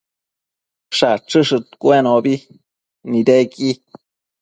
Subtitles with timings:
[0.97, 2.33] Shachëshëdcuenobi
[3.09, 3.69] nidequi